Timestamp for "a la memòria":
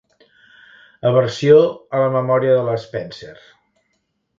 1.99-2.59